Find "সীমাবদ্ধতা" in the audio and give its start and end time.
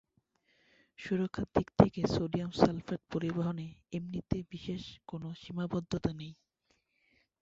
5.41-6.11